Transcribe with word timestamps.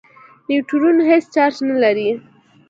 نیوټرون 0.47 0.97
هېڅ 1.09 1.23
چارج 1.35 1.55
نه 1.69 1.75
لري. 1.83 2.09